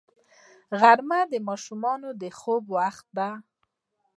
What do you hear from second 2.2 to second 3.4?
د خوب وخت دی